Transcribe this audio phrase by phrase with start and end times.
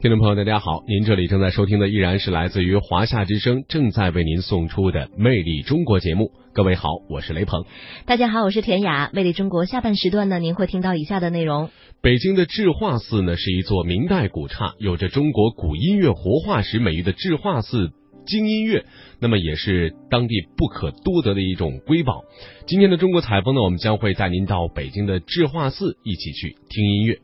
[0.00, 6.32] 听众朋友，大家好，您这里正在收听的依然是来自于华夏之声正在为您送出的《魅力中国》节目。
[6.54, 7.66] 各位好，我是雷鹏。
[8.06, 9.08] 大家好，我是田雅。
[9.12, 11.68] 《魅力中国》下半时段呢，您会听到以下的内容：
[12.00, 17.90] 北京的智化寺呢是一座明代古刹，有着中国古音乐活化石美誉的智化寺
[18.24, 18.86] 精音乐，
[19.20, 22.22] 那么也是当地不可多得的一种瑰宝。
[22.66, 27.18] 今天的中国采风呢，我们将会带您到北京的智化寺一起去听音乐。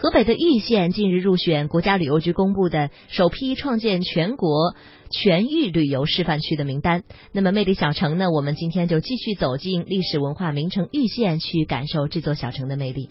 [0.00, 4.76] 河北的玉县近日入选国家旅游局公布的首批创建全国
[5.10, 7.02] 全域旅游示范区的名单。
[7.32, 8.30] 那么，魅力小城呢？
[8.30, 13.08] 我们今天就继续走进历史文化名城玉县，去感受这座小城的魅力。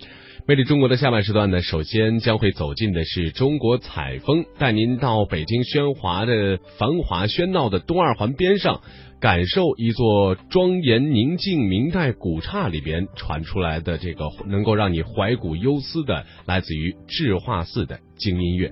[0.48, 8.82] 魅力中国的下半时段呢，首先将会走进的是中国采风，带您到北京喧哗的繁华喧闹的东二环边上。
[9.20, 18.72] 感受一座庄严宁静明代古刹里边传出来的这个能够让你怀古忧思的，来自于智化寺的精音乐。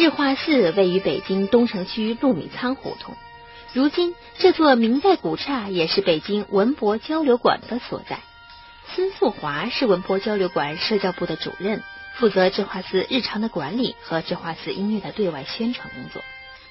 [0.00, 3.14] 智化寺位于北京东城区陆米仓胡同，
[3.74, 8.18] 如今这座明代古刹也是北京文博交流馆的所在。
[8.94, 11.82] 孙素华是文博交流馆社教部的主任，
[12.14, 16.22] 负责智化寺日常的管理和智化寺音乐的对外宣传工作。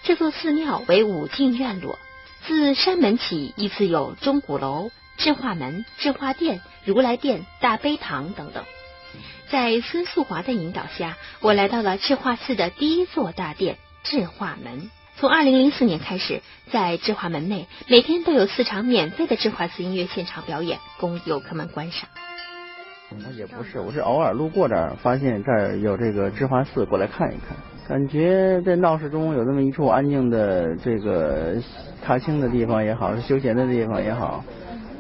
[0.02, 2.00] 这座寺庙为五进院落，
[2.48, 8.66] 自山门起依次有钟鼓楼、智化门、智化殿、如来殿、大悲堂等等。
[9.52, 14.92] 在孙素华的引导下，我来到了智化寺的第一座大殿智化门。
[15.18, 22.08] 从二零零四年开始，在智化门内每天都有四场免费的智化寺音乐现场表演，供游客们观赏。
[23.18, 27.58] 那也不是，我是偶尔路过这儿，发现这儿有这个智化寺，过来看一看。
[27.88, 31.56] 感觉在闹市中有这么一处安静的这个
[32.06, 34.44] 踏青的地方也好，是休闲的地方也好。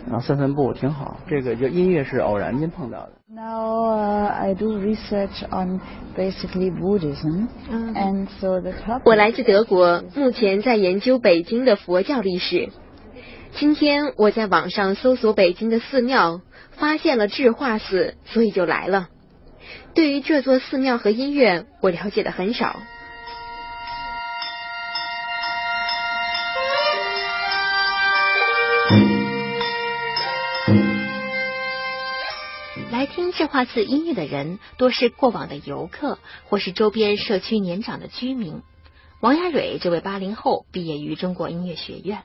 [0.08, 3.12] 然后散散步挺好，这个就音乐是偶然间碰到的。
[3.32, 5.82] Now I do research on
[6.18, 9.02] basically Buddhism, and so the topic.
[9.06, 12.70] 我来自德国，目前在研究北京的佛教历史。
[13.52, 19.08] 今天我在网上搜索北京的寺庙，发现了智化寺，所以就来了。
[19.94, 22.78] 对于这座寺庙和音乐，我了解的很少。
[33.10, 38.62] 听智化寺音乐的人，多是过往的游客，或是周边社区年长的居民。
[39.20, 42.20] 王亚蕊这位八零后毕业于中国音乐学院，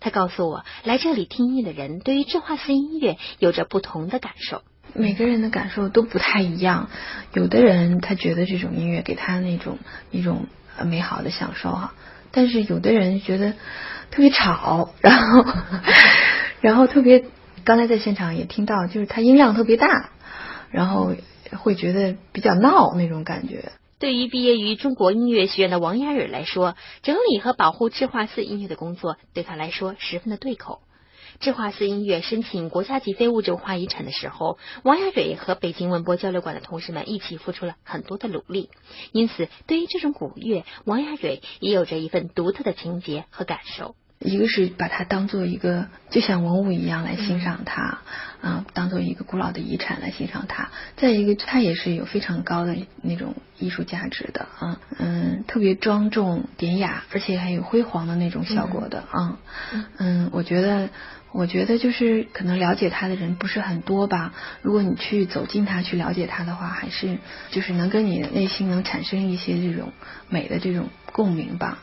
[0.00, 4.62] 他告诉我，来这里听音乐的人对于智化寺音乐有着不同的感受。
[4.94, 6.88] 每个人的感受都不太一样，
[7.34, 9.78] 有的人他觉得这种音乐给他那种
[10.10, 10.46] 一种
[10.84, 11.94] 美好的享受哈，
[12.32, 13.52] 但是有的人觉得
[14.10, 15.44] 特别吵，然后
[16.60, 17.26] 然后特别，
[17.62, 20.10] 刚才在现场也听到，就是他音量特别大。
[20.70, 21.14] 然后
[21.58, 23.72] 会觉得比较闹那种感觉。
[23.98, 30.80] 对于毕业于中国音乐学院的王雅蕊来说，整理和保护智化寺音乐的工作对他来说十分的对口。
[31.38, 38.68] 智化寺音乐申请国家级非物质文化遗产的时候，王雅蕊和北京文博交流馆的同事们一起付出了很多的努力。
[39.12, 43.94] 因此，对于这种古乐，王雅蕊也有着一份独特的情节和感受。
[44.18, 48.02] 一个是把它当做一个就像文物一样来欣赏它，啊，
[48.90, 50.68] 当做一个古老的遗产来欣赏它。
[50.96, 59.38] 再一个，它也是有非常高的那种艺术价值的啊，嗯，特别庄重典雅，而且还有辉煌的那种效果的啊，
[59.98, 60.90] 嗯，我觉得，
[61.30, 64.34] 我觉得就是可能了解它的人不是很多吧。
[64.60, 67.18] 如果你去走近它去了解它的话，还是
[67.52, 69.92] 就是能跟你的内心能产生一些这种
[70.28, 71.78] 美的这种共鸣吧。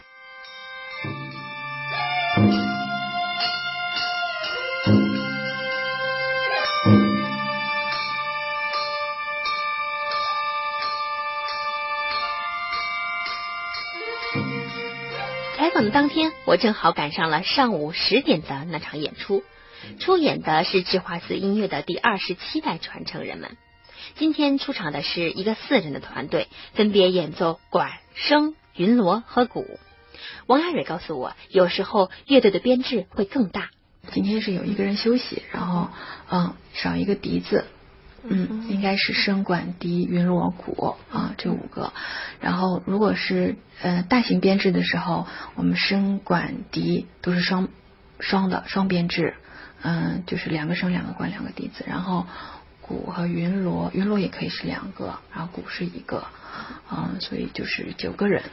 [15.91, 19.43] 当天，我正好赶上了上午十点的那场演出。
[19.99, 23.57] 出演的是智化寺音乐的第二十七代传承人们。
[24.15, 29.79] 今天出场的是一个四人的团队，分别演奏管、笙、云锣和鼓。
[30.45, 33.69] 王亚蕊告诉我，有时候乐队的编制会更大。
[34.11, 35.89] 今天是有一个人休息，然后
[36.29, 37.65] 嗯少一个笛子，
[38.29, 41.93] 嗯，应该是笙管笛云锣鼓啊这五个。
[42.39, 47.69] 然后如果是呃大型编制的时候，我们笙管笛都是双
[48.19, 49.35] 双的双编制，
[49.81, 51.83] 嗯，就是两个笙两个管两个笛子。
[51.87, 52.27] 然后
[52.81, 56.25] 鼓和云锣，云锣也可以是两个，然后鼓是一个，
[56.91, 58.43] 嗯，所以就是九个人。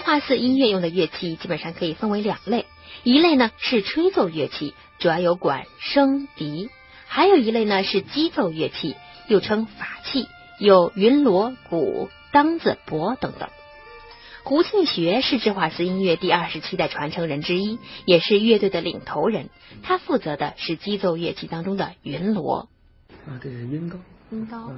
[0.00, 2.66] 化寺音乐用的乐器基本上可以分为两类，
[3.04, 6.68] 一类呢是吹奏乐器，主要有管、笙、笛；
[7.06, 8.96] 还有一类呢是击奏乐器，
[9.28, 10.26] 又称法器，
[10.58, 13.48] 有云锣、鼓、当子、钹等等。
[14.42, 19.50] 胡庆学是智化寺音乐第二十七代传承人之一，也是乐队的领头人。
[19.82, 22.68] 他负责的是击奏乐器当中的云锣。
[23.26, 23.98] 啊，这是音高。
[24.30, 24.72] 音高。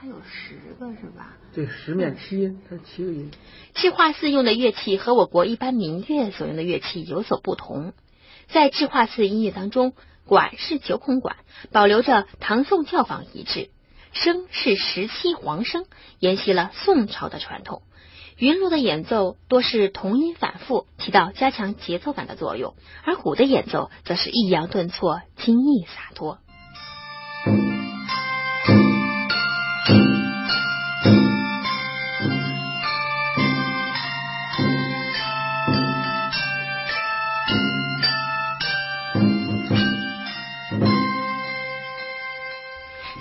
[0.00, 1.36] 它有十个是吧？
[1.52, 3.32] 对，十面七音，它是七个音。
[3.74, 7.92] 智化寺用的乐器和我国一般民乐所用的乐器有所不同。
[8.48, 11.36] 在智化寺音乐当中，管是九孔管，
[11.72, 13.70] 保留着唐宋教坊遗制；
[14.14, 15.84] 笙是十七簧笙，
[16.20, 17.82] 沿袭了宋朝的传统。
[18.36, 22.74] 云锣的演奏多是同音反复，起到加强节奏感的作用；
[23.04, 26.38] 而鼓的演奏则是抑扬顿挫，轻易洒脱。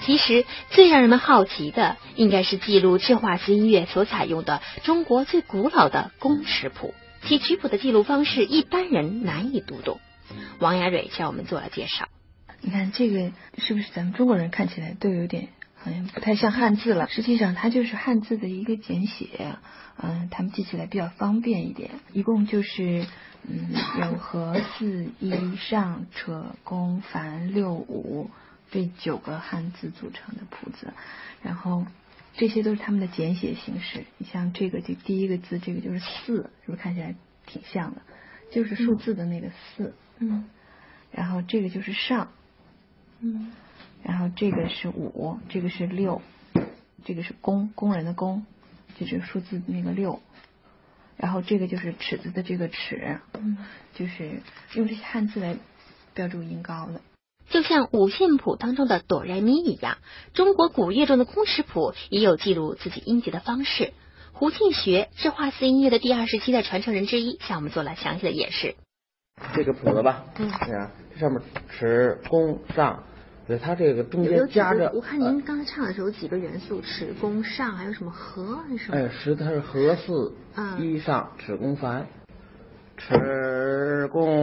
[0.06, 10.00] 其实最让人们好奇的，应该是记录智化寺音乐所采用的中国最古老的宫尺谱，其曲谱的记录方式一般人难以读懂。
[10.60, 12.08] 王雅蕊向我们做了介绍。
[12.62, 17.08] 你看这个是不是咱们中国人看起来都有点好像不太像汉字了？
[17.10, 19.56] 实际上它就是汉字的一个简写，
[20.02, 21.92] 嗯，他们记起来比较方便一点。
[22.14, 23.06] 一共就是
[23.48, 28.30] 嗯有和四一上扯宫繁六五。
[28.70, 30.94] 这九个汉字组成的谱子，
[31.42, 31.86] 然后
[32.34, 34.06] 这些都是他们的简写形式。
[34.18, 37.16] 你像这个，就第一个字，这个就是四，是不是看起来
[37.46, 38.02] 挺像的？
[38.52, 39.94] 就是数字的那个四。
[40.20, 40.50] 嗯。
[41.12, 42.30] 然后这个就是上。
[43.20, 43.52] 嗯。
[44.04, 46.22] 然后这个是五，这个是六，
[47.04, 48.46] 这个是工，工人的工，
[49.00, 50.22] 就是数字那个六。
[51.18, 53.58] 然后这个就是尺子的这个尺，嗯，
[53.96, 54.42] 就是
[54.76, 55.58] 用这些汉字来
[56.14, 57.02] 标注音高的。
[57.50, 59.98] 就像五线谱当中的哆来咪一样，
[60.34, 63.94] 中国古乐中的空尺谱也有记录自己音节的方式。
[64.34, 68.76] 胡庆学是化寺音乐的第二十七代传承人之一，向我们做了详细的演示。
[69.56, 73.04] 这个谱子吧，嗯，这样，这上面尺、弓、上，
[73.48, 74.92] 对，它这个中间夹着。
[74.94, 78.98] 我看您刚才唱的时候，几个元素，尺、弓、上，还有什么和还是什么？
[78.98, 80.34] 哎，是它是和四
[80.80, 82.08] 一上，尺、弓、凡。
[83.00, 84.37] 尺公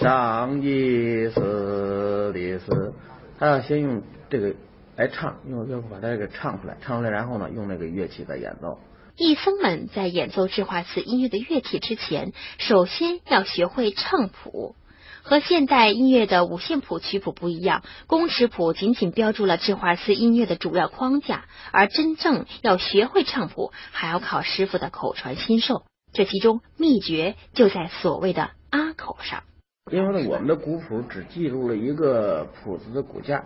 [0.00, 2.94] 上一四的四？
[3.38, 4.54] 他要先用这个
[4.96, 8.78] 来唱，用要把它给唱出来，唱出来，然后呢，用那个乐器来演奏。
[9.16, 14.74] 艺僧们在演奏智化寺音乐的乐器之前，首先要学会唱谱。
[15.22, 25.82] 和现代音乐的五线谱曲谱不一样，宫尺谱仅仅标注了智化寺音乐的主要框架，而真正要学会唱谱，还要靠师傅的口传心授。
[26.14, 29.42] 这其中秘诀就在所谓的阿口上。
[29.90, 33.44] 因为呢，我们的古谱只记录了一个谱子的骨架，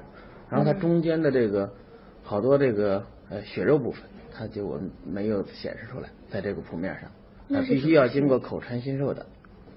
[0.51, 1.73] 然后它中间的这个
[2.23, 4.03] 好多这个呃血肉部分。
[4.37, 7.09] 它就没有显示出来，在这个谱面上，
[7.47, 9.27] 那必须要经过口传心授的。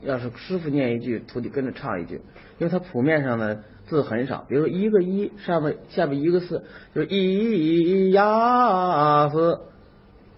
[0.01, 2.21] 要是师傅念一句，徒弟跟着唱一句，
[2.57, 6.63] 因为它谱面上呢字很少，比如一个一上面下面一个四，
[6.95, 9.59] 就是一呀四，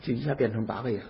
[0.01, 1.05] 就一下变成八个音了。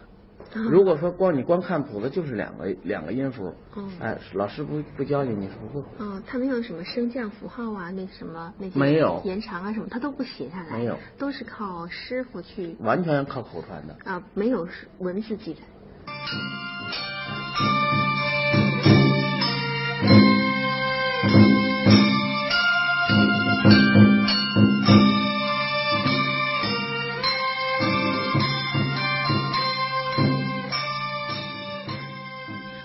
[0.70, 3.54] 如果说光你光看谱子就是两个两个音符，
[4.00, 5.86] 哎，老师不不教你你是不会。
[5.98, 12.76] 哦，他没有什么升降符号啊，那什么那些没有延长啊什么，他都不写下来，没有，都是靠师傅去。
[12.80, 13.96] 完全靠口传的。
[14.04, 14.68] 啊，没有
[15.00, 15.62] 文字记载。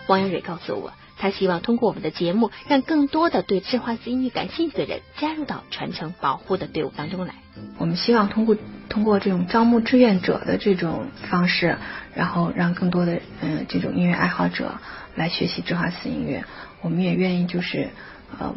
[0.07, 7.35] 王阳蕊告诉我，他希望通过我们的节目，让更多的对智化寺音乐感兴趣的人加入到传承保护的队伍当中来。
[7.79, 8.57] 我们希望通过
[8.89, 11.79] 通过这种招募志愿者的这种方式，
[12.15, 14.75] 然后让更多的嗯这种音乐爱好者
[15.15, 16.45] 来学习智化寺音乐。
[16.83, 17.91] 我们也愿意就是
[18.39, 18.55] 呃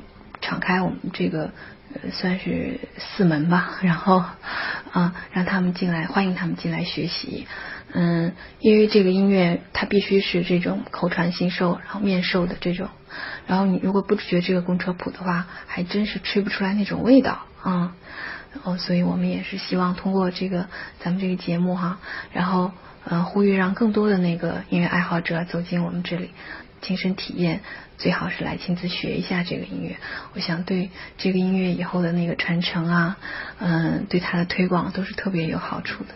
[0.48, 1.51] 敞开我们这个
[1.94, 4.24] 呃算是四门吧，然后
[4.94, 7.46] 啊让他们进来，欢迎他们进来学习。
[7.92, 12.88] 嗯，因为这个音乐它必须是这种口传心授，然后面授的这种。
[13.46, 17.94] 然后你如果不学这个公车谱的话，还真是吹不出来那种味道啊。
[18.63, 20.68] 哦，所以我们也是希望通过这个
[21.01, 22.00] 咱们这个节目哈，
[22.32, 22.72] 然后
[23.04, 26.32] 呃呼吁让更多的那个音乐爱好者走进我们这里，
[26.81, 27.62] 亲身体验，
[27.98, 29.98] 最好是来亲自学一下这个音乐。
[30.34, 33.17] 我想对这个音乐以后的那个传承啊，
[33.60, 36.10] 嗯，对它的推广都是特别有好处的。